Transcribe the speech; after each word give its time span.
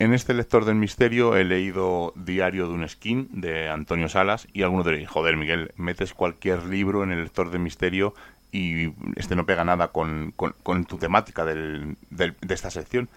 En 0.00 0.14
este 0.14 0.32
lector 0.32 0.64
del 0.64 0.76
misterio 0.76 1.36
he 1.36 1.42
leído 1.42 2.12
Diario 2.14 2.68
de 2.68 2.74
un 2.74 2.88
skin 2.88 3.28
de 3.32 3.68
Antonio 3.68 4.08
Salas 4.08 4.46
y 4.52 4.62
alguno 4.62 4.84
diréis, 4.84 5.08
joder 5.08 5.36
Miguel, 5.36 5.72
metes 5.76 6.14
cualquier 6.14 6.66
libro 6.66 7.02
en 7.02 7.10
el 7.10 7.24
lector 7.24 7.50
del 7.50 7.60
misterio 7.60 8.14
y 8.52 8.92
este 9.16 9.34
no 9.34 9.44
pega 9.44 9.64
nada 9.64 9.88
con, 9.88 10.32
con, 10.36 10.84
tu 10.84 10.98
temática 10.98 11.44
del, 11.44 11.96
de 12.10 12.54
esta 12.54 12.70
sección. 12.70 13.08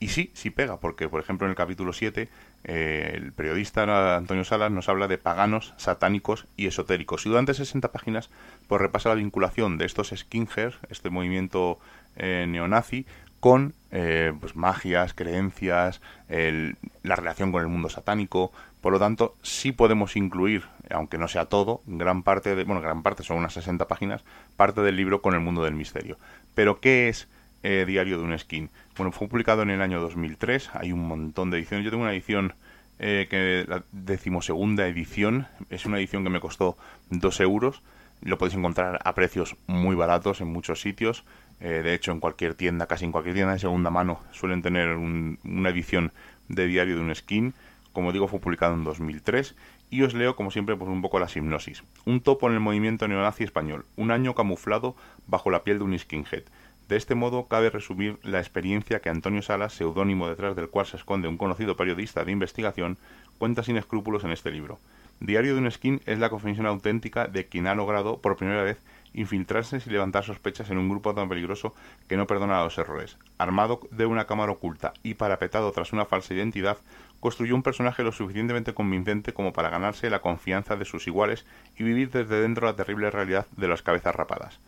Y 0.00 0.08
sí, 0.08 0.32
sí 0.34 0.50
pega, 0.50 0.80
porque 0.80 1.08
por 1.08 1.20
ejemplo 1.20 1.46
en 1.46 1.50
el 1.50 1.56
capítulo 1.56 1.92
7 1.92 2.28
eh, 2.64 3.10
el 3.14 3.32
periodista 3.32 4.16
Antonio 4.16 4.42
Salas 4.42 4.72
nos 4.72 4.88
habla 4.88 5.06
de 5.06 5.18
paganos, 5.18 5.72
satánicos 5.76 6.46
y 6.56 6.66
esotéricos. 6.66 7.24
Y 7.26 7.28
durante 7.28 7.54
60 7.54 7.92
páginas 7.92 8.28
pues 8.66 8.82
repasa 8.82 9.08
la 9.08 9.14
vinculación 9.14 9.78
de 9.78 9.84
estos 9.84 10.12
skinheads, 10.14 10.78
este 10.88 11.10
movimiento 11.10 11.78
eh, 12.16 12.44
neonazi, 12.48 13.06
con 13.44 13.74
eh, 13.90 14.32
pues 14.40 14.56
magias, 14.56 15.12
creencias, 15.12 16.00
la 16.30 17.14
relación 17.14 17.52
con 17.52 17.60
el 17.60 17.68
mundo 17.68 17.90
satánico. 17.90 18.52
Por 18.80 18.94
lo 18.94 18.98
tanto, 18.98 19.36
sí 19.42 19.70
podemos 19.70 20.16
incluir, 20.16 20.64
aunque 20.90 21.18
no 21.18 21.28
sea 21.28 21.44
todo, 21.44 21.82
gran 21.84 22.22
parte 22.22 22.56
de, 22.56 22.64
bueno, 22.64 22.80
gran 22.80 23.02
parte 23.02 23.22
son 23.22 23.36
unas 23.36 23.52
60 23.52 23.86
páginas, 23.86 24.24
parte 24.56 24.80
del 24.80 24.96
libro 24.96 25.20
con 25.20 25.34
el 25.34 25.40
mundo 25.40 25.62
del 25.62 25.74
misterio. 25.74 26.16
Pero 26.54 26.80
¿qué 26.80 27.10
es 27.10 27.28
eh, 27.62 27.84
Diario 27.86 28.16
de 28.16 28.24
un 28.24 28.38
Skin? 28.38 28.70
Bueno, 28.96 29.12
fue 29.12 29.28
publicado 29.28 29.60
en 29.60 29.68
el 29.68 29.82
año 29.82 30.00
2003, 30.00 30.70
hay 30.72 30.92
un 30.92 31.06
montón 31.06 31.50
de 31.50 31.58
ediciones. 31.58 31.84
Yo 31.84 31.90
tengo 31.90 32.04
una 32.04 32.14
edición 32.14 32.54
eh, 32.98 33.26
que 33.28 33.66
la 33.68 33.84
decimosegunda 33.92 34.86
edición, 34.86 35.48
es 35.68 35.84
una 35.84 35.98
edición 35.98 36.24
que 36.24 36.30
me 36.30 36.40
costó 36.40 36.78
2 37.10 37.40
euros. 37.40 37.82
Lo 38.22 38.38
podéis 38.38 38.56
encontrar 38.56 39.00
a 39.04 39.14
precios 39.14 39.56
muy 39.66 39.94
baratos 39.94 40.40
en 40.40 40.48
muchos 40.48 40.80
sitios. 40.80 41.24
Eh, 41.60 41.82
de 41.82 41.94
hecho, 41.94 42.12
en 42.12 42.20
cualquier 42.20 42.54
tienda, 42.54 42.86
casi 42.86 43.04
en 43.04 43.12
cualquier 43.12 43.34
tienda 43.34 43.54
de 43.54 43.58
segunda 43.58 43.90
mano, 43.90 44.20
suelen 44.32 44.62
tener 44.62 44.96
una 44.96 45.68
edición 45.70 46.12
de 46.48 46.66
diario 46.66 46.96
de 46.96 47.02
un 47.02 47.14
skin. 47.14 47.54
Como 47.92 48.12
digo, 48.12 48.28
fue 48.28 48.40
publicado 48.40 48.74
en 48.74 48.84
2003. 48.84 49.54
Y 49.90 50.02
os 50.02 50.14
leo, 50.14 50.34
como 50.34 50.50
siempre, 50.50 50.76
pues 50.76 50.90
un 50.90 51.02
poco 51.02 51.20
la 51.20 51.28
hipnosis. 51.32 51.84
Un 52.04 52.20
topo 52.20 52.48
en 52.48 52.54
el 52.54 52.60
movimiento 52.60 53.06
neonazi 53.06 53.44
español. 53.44 53.84
Un 53.96 54.10
año 54.10 54.34
camuflado 54.34 54.96
bajo 55.26 55.50
la 55.50 55.62
piel 55.62 55.78
de 55.78 55.84
un 55.84 55.98
skinhead. 55.98 56.42
De 56.88 56.96
este 56.96 57.14
modo, 57.14 57.46
cabe 57.46 57.70
resumir 57.70 58.18
la 58.22 58.40
experiencia 58.40 59.00
que 59.00 59.08
Antonio 59.08 59.40
Salas, 59.40 59.72
seudónimo 59.72 60.28
detrás 60.28 60.54
del 60.54 60.68
cual 60.68 60.84
se 60.84 60.96
esconde 60.98 61.28
un 61.28 61.38
conocido 61.38 61.76
periodista 61.76 62.24
de 62.24 62.32
investigación, 62.32 62.98
cuenta 63.38 63.62
sin 63.62 63.78
escrúpulos 63.78 64.24
en 64.24 64.32
este 64.32 64.50
libro. 64.50 64.78
Diario 65.20 65.54
de 65.54 65.60
un 65.60 65.70
skin 65.70 66.02
es 66.04 66.18
la 66.18 66.28
confesión 66.28 66.66
auténtica 66.66 67.26
de 67.26 67.46
quien 67.46 67.66
ha 67.68 67.74
logrado, 67.74 68.20
por 68.20 68.36
primera 68.36 68.62
vez, 68.62 68.78
infiltrarse 69.14 69.80
y 69.84 69.90
levantar 69.90 70.24
sospechas 70.24 70.70
en 70.70 70.78
un 70.78 70.88
grupo 70.88 71.14
tan 71.14 71.28
peligroso 71.28 71.74
que 72.08 72.16
no 72.16 72.26
perdona 72.26 72.62
los 72.62 72.76
errores. 72.78 73.16
Armado 73.38 73.80
de 73.90 74.06
una 74.06 74.26
cámara 74.26 74.52
oculta 74.52 74.92
y 75.02 75.14
parapetado 75.14 75.72
tras 75.72 75.92
una 75.92 76.04
falsa 76.04 76.34
identidad, 76.34 76.78
construyó 77.20 77.54
un 77.54 77.62
personaje 77.62 78.02
lo 78.02 78.12
suficientemente 78.12 78.74
convincente 78.74 79.32
como 79.32 79.52
para 79.52 79.70
ganarse 79.70 80.10
la 80.10 80.20
confianza 80.20 80.76
de 80.76 80.84
sus 80.84 81.06
iguales 81.06 81.46
y 81.78 81.84
vivir 81.84 82.10
desde 82.10 82.40
dentro 82.40 82.66
la 82.66 82.76
terrible 82.76 83.10
realidad 83.10 83.46
de 83.56 83.68
las 83.68 83.82
cabezas 83.82 84.14
rapadas. 84.14 84.60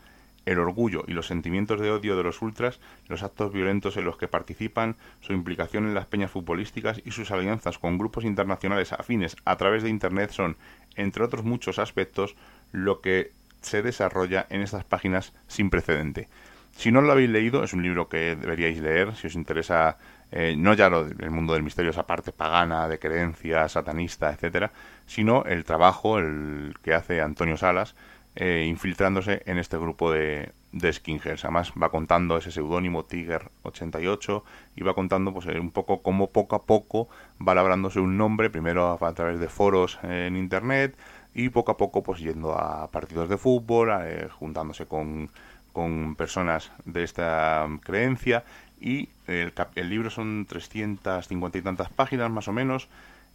El 0.46 0.60
orgullo 0.60 1.02
y 1.08 1.12
los 1.12 1.26
sentimientos 1.26 1.80
de 1.80 1.90
odio 1.90 2.16
de 2.16 2.22
los 2.22 2.40
ultras, 2.40 2.78
los 3.08 3.24
actos 3.24 3.52
violentos 3.52 3.96
en 3.96 4.04
los 4.04 4.16
que 4.16 4.28
participan, 4.28 4.94
su 5.20 5.32
implicación 5.32 5.86
en 5.86 5.94
las 5.94 6.06
peñas 6.06 6.30
futbolísticas 6.30 7.02
y 7.04 7.10
sus 7.10 7.32
alianzas 7.32 7.78
con 7.78 7.98
grupos 7.98 8.24
internacionales 8.24 8.92
afines 8.92 9.36
a 9.44 9.56
través 9.56 9.82
de 9.82 9.90
Internet 9.90 10.30
son, 10.30 10.56
entre 10.94 11.24
otros 11.24 11.44
muchos 11.44 11.80
aspectos, 11.80 12.36
lo 12.70 13.00
que 13.00 13.32
se 13.60 13.82
desarrolla 13.82 14.46
en 14.50 14.62
estas 14.62 14.84
páginas 14.84 15.32
sin 15.46 15.70
precedente. 15.70 16.28
Si 16.76 16.92
no 16.92 17.00
lo 17.00 17.12
habéis 17.12 17.30
leído, 17.30 17.64
es 17.64 17.72
un 17.72 17.82
libro 17.82 18.08
que 18.08 18.36
deberíais 18.36 18.78
leer 18.78 19.16
si 19.16 19.28
os 19.28 19.34
interesa 19.34 19.96
eh, 20.32 20.54
no 20.58 20.74
ya 20.74 20.90
lo, 20.90 21.06
el 21.06 21.30
mundo 21.30 21.54
del 21.54 21.62
misterio, 21.62 21.90
esa 21.90 22.06
parte 22.06 22.32
pagana, 22.32 22.88
de 22.88 22.98
creencia, 22.98 23.68
satanista, 23.68 24.32
etcétera, 24.32 24.72
sino 25.06 25.44
el 25.44 25.64
trabajo 25.64 26.18
el 26.18 26.74
que 26.82 26.94
hace 26.94 27.20
Antonio 27.20 27.56
Salas 27.56 27.94
eh, 28.34 28.66
infiltrándose 28.68 29.42
en 29.46 29.58
este 29.58 29.78
grupo 29.78 30.12
de, 30.12 30.52
de 30.72 30.92
skinheads. 30.92 31.44
Además 31.44 31.72
va 31.80 31.90
contando 31.90 32.36
ese 32.36 32.50
seudónimo 32.50 33.06
Tiger88 33.06 34.42
y 34.74 34.82
va 34.82 34.94
contando 34.94 35.32
pues 35.32 35.46
un 35.46 35.70
poco 35.70 36.02
cómo 36.02 36.28
poco 36.28 36.56
a 36.56 36.62
poco 36.62 37.08
va 37.46 37.54
labrándose 37.54 38.00
un 38.00 38.18
nombre, 38.18 38.50
primero 38.50 38.98
a 39.02 39.14
través 39.14 39.40
de 39.40 39.48
foros 39.48 39.98
en 40.02 40.36
internet, 40.36 40.96
y 41.36 41.50
poco 41.50 41.72
a 41.72 41.76
poco 41.76 42.02
pues 42.02 42.20
yendo 42.20 42.58
a 42.58 42.90
partidos 42.90 43.28
de 43.28 43.36
fútbol, 43.36 43.90
eh, 44.04 44.26
juntándose 44.30 44.86
con, 44.86 45.30
con, 45.74 46.16
personas 46.16 46.72
de 46.86 47.04
esta 47.04 47.68
creencia 47.84 48.42
y 48.80 49.10
el, 49.26 49.52
el, 49.74 49.90
libro 49.90 50.08
son 50.08 50.46
350 50.48 51.58
y 51.58 51.60
tantas 51.60 51.90
páginas 51.90 52.30
más 52.30 52.48
o 52.48 52.52
menos. 52.52 52.88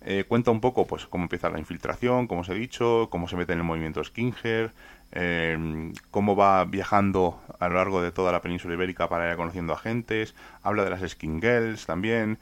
Eh, 0.04 0.26
cuenta 0.28 0.50
un 0.50 0.62
poco 0.62 0.88
pues 0.88 1.06
cómo 1.06 1.26
empieza 1.26 1.52
la 1.52 1.60
infiltración, 1.60 2.26
como 2.26 2.42
os 2.42 2.50
he 2.50 2.56
dicho, 2.56 3.08
cómo 3.12 3.28
se 3.28 3.36
mete 3.36 3.54
en 3.54 3.60
el 3.60 3.66
movimiento 3.66 4.04
Skinhead, 4.04 4.72
eh, 5.12 5.94
cómo 6.10 6.36
va 6.36 6.66
viajando 6.66 7.40
a 7.60 7.70
lo 7.70 7.76
largo 7.76 8.02
de 8.02 8.12
toda 8.12 8.32
la 8.32 8.42
península 8.42 8.74
ibérica 8.74 9.10
para 9.10 9.30
ir 9.30 9.38
conociendo 9.38 9.74
a 9.74 9.76
agentes, 9.76 10.34
habla 10.64 10.86
de 10.86 10.90
las 10.90 11.08
Skin 11.08 11.40
Girls 11.40 11.86
también, 11.86 12.40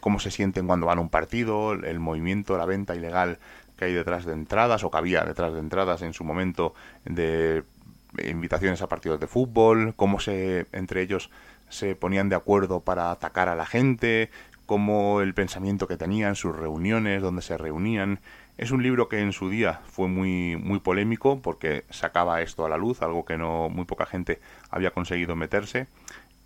cómo 0.00 0.20
se 0.20 0.30
sienten 0.30 0.68
cuando 0.68 0.86
van 0.86 0.98
a 0.98 1.00
un 1.00 1.08
partido, 1.08 1.72
el 1.72 1.98
movimiento, 1.98 2.56
la 2.56 2.64
venta 2.64 2.94
ilegal 2.94 3.38
que 3.76 3.86
hay 3.86 3.92
detrás 3.92 4.24
de 4.24 4.32
entradas 4.32 4.84
o 4.84 4.90
que 4.90 4.98
había 4.98 5.24
detrás 5.24 5.52
de 5.52 5.60
entradas 5.60 6.02
en 6.02 6.12
su 6.12 6.24
momento 6.24 6.74
de 7.04 7.64
invitaciones 8.18 8.82
a 8.82 8.88
partidos 8.88 9.20
de 9.20 9.26
fútbol, 9.26 9.94
cómo 9.96 10.20
se 10.20 10.66
entre 10.72 11.02
ellos 11.02 11.30
se 11.68 11.96
ponían 11.96 12.28
de 12.28 12.36
acuerdo 12.36 12.80
para 12.80 13.10
atacar 13.10 13.48
a 13.48 13.54
la 13.54 13.64
gente, 13.64 14.30
cómo 14.66 15.22
el 15.22 15.34
pensamiento 15.34 15.88
que 15.88 15.96
tenían, 15.96 16.36
sus 16.36 16.54
reuniones, 16.54 17.22
donde 17.22 17.42
se 17.42 17.56
reunían. 17.56 18.20
Es 18.58 18.70
un 18.70 18.82
libro 18.82 19.08
que 19.08 19.20
en 19.20 19.32
su 19.32 19.48
día 19.48 19.80
fue 19.86 20.08
muy 20.08 20.56
muy 20.56 20.80
polémico 20.80 21.40
porque 21.40 21.84
sacaba 21.88 22.42
esto 22.42 22.66
a 22.66 22.68
la 22.68 22.76
luz, 22.76 23.00
algo 23.00 23.24
que 23.24 23.38
no 23.38 23.70
muy 23.70 23.86
poca 23.86 24.04
gente 24.04 24.40
había 24.70 24.90
conseguido 24.90 25.34
meterse 25.34 25.86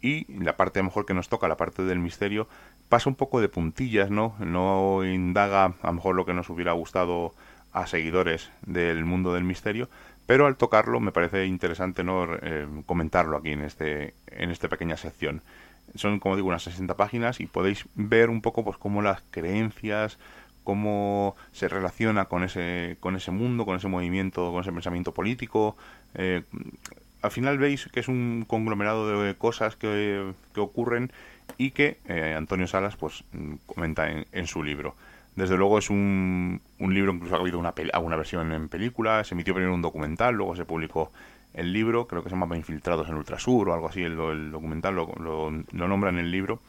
y 0.02 0.32
la 0.32 0.56
parte 0.56 0.82
mejor 0.82 1.06
que 1.06 1.14
nos 1.14 1.28
toca, 1.28 1.48
la 1.48 1.56
parte 1.56 1.82
del 1.82 1.98
misterio, 1.98 2.48
pasa 2.88 3.08
un 3.08 3.16
poco 3.16 3.40
de 3.40 3.48
puntillas, 3.48 4.10
¿no? 4.10 4.34
No 4.38 5.04
indaga 5.04 5.64
a 5.64 5.86
lo 5.86 5.92
mejor 5.92 6.14
lo 6.14 6.26
que 6.26 6.34
nos 6.34 6.48
hubiera 6.50 6.72
gustado 6.72 7.34
a 7.72 7.86
seguidores 7.86 8.50
del 8.62 9.04
mundo 9.04 9.34
del 9.34 9.44
misterio, 9.44 9.88
pero 10.26 10.46
al 10.46 10.56
tocarlo 10.56 10.98
me 11.00 11.12
parece 11.12 11.46
interesante 11.46 12.02
no 12.04 12.26
eh, 12.42 12.66
comentarlo 12.86 13.36
aquí 13.36 13.50
en 13.50 13.62
este 13.62 14.14
en 14.28 14.50
esta 14.50 14.68
pequeña 14.68 14.96
sección. 14.96 15.42
Son 15.94 16.18
como 16.18 16.36
digo 16.36 16.48
unas 16.48 16.62
60 16.64 16.96
páginas 16.96 17.40
y 17.40 17.46
podéis 17.46 17.86
ver 17.94 18.30
un 18.30 18.42
poco 18.42 18.64
pues 18.64 18.76
cómo 18.76 19.02
las 19.02 19.22
creencias, 19.30 20.18
cómo 20.64 21.36
se 21.52 21.68
relaciona 21.68 22.24
con 22.26 22.44
ese 22.44 22.96
con 23.00 23.14
ese 23.14 23.30
mundo, 23.30 23.64
con 23.64 23.76
ese 23.76 23.88
movimiento, 23.88 24.50
con 24.52 24.62
ese 24.62 24.72
pensamiento 24.72 25.12
político, 25.14 25.76
eh, 26.14 26.42
al 27.26 27.32
final 27.32 27.58
veis 27.58 27.88
que 27.92 28.00
es 28.00 28.08
un 28.08 28.44
conglomerado 28.46 29.22
de 29.22 29.34
cosas 29.34 29.76
que, 29.76 30.32
ocurren 30.56 31.12
y 31.58 31.72
que 31.72 31.98
eh, 32.08 32.34
Antonio 32.36 32.66
Salas 32.66 32.96
pues 32.96 33.24
comenta 33.66 34.08
en, 34.10 34.46
su 34.46 34.62
libro. 34.62 34.94
Desde 35.34 35.56
luego 35.56 35.78
es 35.78 35.90
un, 35.90 36.62
un 36.78 36.94
libro, 36.94 37.12
incluso 37.12 37.36
ha 37.36 37.40
habido 37.40 37.58
una, 37.58 37.74
alguna 37.92 38.16
versión 38.16 38.52
en 38.52 38.68
película, 38.68 39.22
se 39.24 39.34
emitió 39.34 39.52
primero 39.52 39.74
un 39.74 39.82
documental, 39.82 40.34
luego 40.34 40.56
se 40.56 40.64
publicó 40.64 41.12
el 41.52 41.72
libro, 41.72 42.06
creo 42.06 42.22
que 42.22 42.30
se 42.30 42.36
llama 42.36 42.56
Infiltrados 42.56 43.08
en 43.08 43.16
Ultrasur 43.16 43.68
o 43.68 43.74
algo 43.74 43.88
así, 43.88 44.02
el, 44.02 44.16
documental 44.50 44.94
lo, 44.94 45.12
lo, 45.18 45.88
nombra 45.88 46.10
en 46.10 46.18
el 46.18 46.30
libro. 46.30 46.60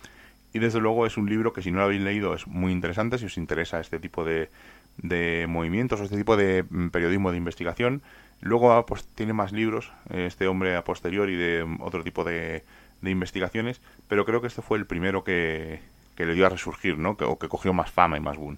Y 0.54 0.60
desde 0.60 0.80
luego 0.80 1.06
es 1.06 1.18
un 1.18 1.30
libro 1.30 1.54
que 1.54 1.62
si 1.62 1.72
no 1.72 1.78
lo 1.78 1.84
habéis 1.84 2.02
leído 2.02 2.34
es 2.34 2.48
muy 2.48 2.72
interesante, 2.72 3.18
si 3.18 3.26
os 3.26 3.38
interesa 3.38 3.80
este 3.80 4.00
tipo 4.00 4.24
de, 4.26 4.50
de 4.98 5.46
movimientos 5.48 6.00
o 6.00 6.04
este 6.04 6.18
tipo 6.18 6.38
de 6.38 6.66
mm, 6.70 6.90
periodismo 6.90 7.32
de 7.32 7.38
investigación. 7.38 8.02
Luego 8.42 8.72
ah, 8.72 8.86
pues, 8.86 9.06
tiene 9.16 9.34
más 9.34 9.52
libros, 9.52 9.92
este 10.10 10.48
hombre 10.48 10.76
a 10.76 10.84
posteriori 10.84 11.36
de 11.36 11.66
otro 11.80 12.04
tipo 12.04 12.24
de, 12.24 12.64
de 13.02 13.12
investigaciones, 13.12 13.82
pero 14.08 14.26
creo 14.26 14.42
que 14.42 14.48
este 14.48 14.62
fue 14.62 14.78
el 14.78 14.86
primero 14.86 15.24
que, 15.24 15.80
que 16.16 16.26
le 16.26 16.34
dio 16.34 16.46
a 16.46 16.50
resurgir, 16.50 16.98
¿no? 16.98 17.18
Que, 17.18 17.24
o 17.26 17.38
que 17.40 17.48
cogió 17.48 17.74
más 17.74 17.92
fama 17.92 18.18
y 18.18 18.20
más 18.20 18.38
boom. 18.38 18.58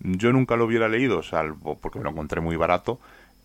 Yo 0.00 0.32
nunca 0.32 0.56
lo 0.56 0.64
hubiera 0.64 0.88
leído, 0.88 1.22
salvo 1.22 1.78
porque 1.78 1.98
me 1.98 2.04
lo 2.04 2.10
encontré 2.10 2.40
muy 2.40 2.56
barato 2.56 2.98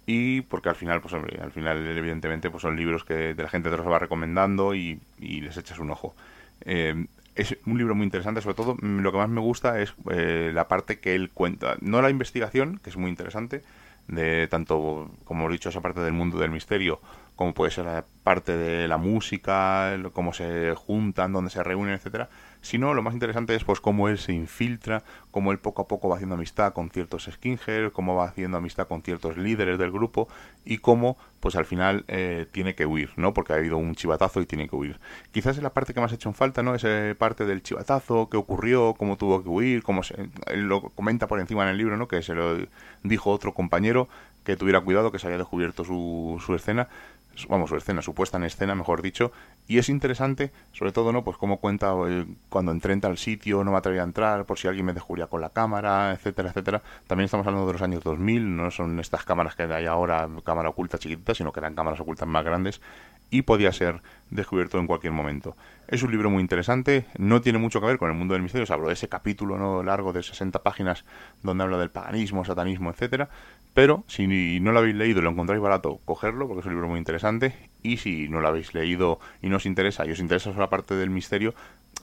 y 0.06 0.42
porque 0.42 0.70
al 0.70 0.76
final, 0.76 1.02
pues 1.02 1.14
hombre, 1.14 1.40
al 1.42 1.52
final 1.52 1.86
evidentemente 1.98 2.50
pues 2.50 2.62
son 2.62 2.76
libros 2.76 3.04
que 3.04 3.34
de 3.34 3.44
la 3.44 3.50
gente 3.50 3.70
te 3.70 3.78
los 3.78 3.88
va 3.88 4.00
recomendando 4.00 4.76
y, 4.76 5.02
les 5.20 5.58
echas 5.58 5.80
un 5.80 5.92
ojo. 5.92 6.16
Eh, 6.62 7.06
es 7.36 7.58
un 7.66 7.78
libro 7.78 7.96
muy 7.96 8.06
interesante, 8.06 8.42
sobre 8.42 8.56
todo 8.56 8.76
mm, 8.76 9.00
lo 9.00 9.12
que 9.12 9.18
más 9.18 9.30
me 9.30 9.42
gusta 9.42 9.82
es 9.82 9.94
eh, 10.12 10.52
la 10.54 10.68
parte 10.68 11.00
que 11.00 11.16
él 11.16 11.30
cuenta, 11.32 11.76
no 11.82 12.02
la 12.02 12.10
investigación, 12.10 12.80
que 12.84 12.90
es 12.90 12.98
muy 12.98 13.10
interesante, 13.10 13.62
de 14.08 14.48
tanto, 14.48 15.12
como 15.24 15.50
he 15.50 15.52
dicho, 15.52 15.70
esa 15.70 15.82
parte 15.82 16.00
del 16.02 16.14
mundo 16.14 16.38
del 16.38 16.52
misterio, 16.52 17.00
como 17.36 17.54
puede 17.54 17.72
ser 17.72 17.86
la 17.86 18.06
parte 18.24 18.58
de 18.58 18.88
la 18.88 18.98
música, 18.98 19.96
cómo 20.14 20.34
se 20.34 20.74
juntan, 20.76 21.34
dónde 21.34 21.52
se 21.52 21.64
reúnen, 21.64 21.94
etcétera, 21.94 22.30
sino 22.62 22.96
lo 22.96 23.04
más 23.04 23.14
interesante 23.14 23.54
es 23.54 23.64
pues 23.64 23.80
cómo 23.80 24.10
él 24.10 24.18
se 24.18 24.34
infiltra, 24.34 25.04
cómo 25.30 25.52
él 25.52 25.60
poco 25.60 25.84
a 25.84 25.88
poco 25.88 26.10
va 26.10 26.16
haciendo 26.16 26.34
amistad 26.34 26.74
con 26.74 26.90
ciertos 26.90 27.30
skinheads, 27.32 27.92
cómo 27.94 28.16
va 28.16 28.26
haciendo 28.26 28.58
amistad 28.58 28.88
con 28.88 29.04
ciertos 29.04 29.38
líderes 29.38 29.78
del 29.78 29.92
grupo 29.92 30.28
y 30.66 30.80
cómo 30.80 31.18
pues 31.40 31.56
al 31.56 31.66
final 31.66 32.06
eh, 32.08 32.48
tiene 32.52 32.74
que 32.74 32.88
huir, 32.88 33.12
¿no? 33.18 33.36
Porque 33.36 33.54
ha 33.54 33.58
habido 33.58 33.78
un 33.78 33.94
chivatazo 33.94 34.42
y 34.42 34.48
tiene 34.48 34.68
que 34.68 34.76
huir. 34.76 35.00
Quizás 35.32 35.58
es 35.58 35.62
la 35.62 35.74
parte 35.74 35.94
que 35.94 36.02
más 36.02 36.12
ha 36.12 36.16
hecho 36.16 36.30
en 36.30 36.34
falta, 36.34 36.64
¿no? 36.64 36.74
Esa 36.74 37.14
parte 37.20 37.46
del 37.46 37.62
chivatazo, 37.62 38.30
qué 38.32 38.38
ocurrió, 38.38 38.96
cómo 38.98 39.16
tuvo 39.16 39.44
que 39.44 39.50
huir, 39.50 39.84
cómo 39.84 40.02
se... 40.02 40.16
Él 40.48 40.64
lo 40.64 40.90
comenta 40.90 41.28
por 41.28 41.40
encima 41.40 41.62
en 41.62 41.70
el 41.70 41.78
libro, 41.78 41.98
¿no? 41.98 42.08
Que 42.08 42.24
se 42.24 42.34
lo 42.34 42.58
dijo 43.04 43.30
otro 43.30 43.54
compañero 43.54 44.08
que 44.46 44.56
tuviera 44.56 44.80
cuidado, 44.80 45.12
que 45.12 45.20
se 45.20 45.28
había 45.28 45.40
descubierto 45.40 45.84
su, 45.84 46.42
su 46.46 46.56
escena, 46.56 46.88
vamos, 47.50 47.70
su 47.70 47.76
escena, 47.76 48.02
su 48.02 48.14
puesta 48.14 48.38
en 48.38 48.46
escena, 48.46 48.76
mejor 48.76 49.02
dicho, 49.02 49.32
y 49.68 49.78
es 49.78 49.90
interesante, 49.90 50.52
sobre 50.72 50.92
todo, 50.92 51.12
¿no? 51.12 51.24
Pues 51.24 51.38
cómo 51.38 51.58
cuenta 51.58 51.94
eh, 52.08 52.26
cuando 52.50 52.72
entré 52.72 52.98
al 53.04 53.18
sitio, 53.18 53.64
no 53.64 53.72
me 53.72 53.78
atrevía 53.78 54.02
a 54.02 54.06
entrar, 54.06 54.46
por 54.46 54.58
si 54.58 54.68
alguien 54.68 54.86
me 54.86 54.94
descubría 54.94 55.28
con 55.28 55.42
la 55.42 55.50
cámara, 55.50 56.14
etcétera, 56.14 56.50
etcétera. 56.50 56.82
También 57.08 57.26
estamos 57.26 57.46
hablando 57.46 57.68
de 57.68 57.74
los 57.74 57.82
años 57.82 58.04
2000, 58.04 58.56
no 58.56 58.72
son 58.72 59.00
estas 59.00 59.26
cámaras 59.26 59.56
que 59.56 59.64
hay 59.64 59.86
ahora, 59.86 60.30
cámara 60.44 60.70
oculta 60.70 60.98
chiquitita, 60.98 61.34
sino 61.34 61.52
que 61.52 61.60
eran 61.60 61.76
cámaras 61.76 62.00
ocultas 62.00 62.28
más 62.28 62.46
grandes, 62.46 62.80
y 63.30 63.44
podía 63.44 63.72
ser 63.72 64.02
descubierto 64.30 64.80
en 64.80 64.88
cualquier 64.88 65.14
momento. 65.14 65.56
Es 65.88 66.04
un 66.04 66.12
libro 66.12 66.30
muy 66.30 66.42
interesante, 66.42 67.06
no 67.18 67.42
tiene 67.42 67.60
mucho 67.60 67.80
que 67.80 67.88
ver 67.88 67.98
con 67.98 68.10
el 68.10 68.18
mundo 68.18 68.34
del 68.34 68.42
misterio, 68.42 68.66
hablo 68.74 68.88
de 68.88 68.94
ese 68.94 69.08
capítulo 69.08 69.58
¿no? 69.58 69.84
largo 69.84 70.14
de 70.14 70.24
60 70.24 70.64
páginas 70.64 71.06
donde 71.44 71.64
habla 71.64 71.78
del 71.78 71.92
paganismo, 71.92 72.44
satanismo, 72.44 72.90
etcétera, 72.90 73.30
pero 73.74 74.04
si 74.08 74.26
no 74.62 74.72
lo 74.72 74.80
habéis 74.80 74.96
leído 74.96 75.20
y 75.20 75.24
lo 75.24 75.30
encontráis 75.30 75.62
barato, 75.62 76.00
cogerlo 76.06 76.48
porque 76.48 76.62
es 76.62 76.66
un 76.66 76.72
libro 76.74 76.88
muy 76.88 76.98
interesante 76.98 77.70
y 77.84 77.98
si 77.98 78.30
no 78.30 78.40
lo 78.40 78.48
habéis 78.48 78.74
leído 78.74 79.20
y 79.42 79.50
no 79.50 79.58
os 79.58 79.66
interesa 79.66 80.06
y 80.06 80.12
os 80.12 80.20
interesa 80.20 80.50
solo 80.52 80.62
la 80.62 80.70
parte 80.70 80.96
del 80.96 81.10
misterio, 81.10 81.54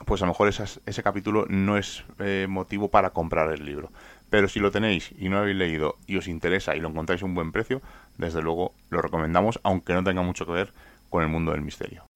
pues 0.05 0.23
a 0.23 0.27
lo 0.27 0.33
mejor 0.33 0.49
ese 0.49 1.03
capítulo 1.03 1.47
no 1.49 1.77
es 1.77 2.05
eh, 2.19 2.47
motivo 2.49 2.89
para 2.89 3.11
comprar 3.11 3.51
el 3.53 3.65
libro. 3.65 3.91
Pero 4.31 4.49
si 4.49 4.61
lo 4.61 4.71
tenéis 4.71 5.13
y 5.19 5.29
no 5.29 5.37
lo 5.37 5.43
habéis 5.43 5.57
leído 5.57 5.97
y 6.07 6.17
os 6.17 6.29
interesa 6.29 6.77
y 6.77 6.81
lo 6.81 6.89
encontráis 6.89 7.23
a 7.23 7.27
un 7.27 7.35
buen 7.35 7.53
precio, 7.53 7.83
desde 8.17 8.43
luego 8.43 8.75
lo 8.91 9.03
recomendamos, 9.03 9.61
aunque 9.63 9.93
no 9.93 10.05
tenga 10.05 10.23
mucho 10.23 10.47
que 10.47 10.53
ver 10.53 10.73
con 11.13 11.23
el 11.23 11.29
mundo 11.29 11.53
del 11.53 11.61
misterio. 11.61 12.12